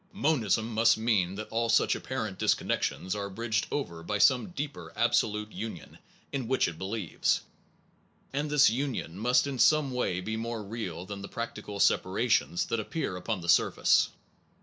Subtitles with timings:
[0.13, 5.51] Monism must mean that all such apparent disconnections are bridged over by some deeper absolute
[5.51, 5.99] union
[6.31, 7.41] in which it believes,
[8.33, 12.79] and this union must in some way be more real than the practical separations that
[12.79, 14.09] appear upon the surface.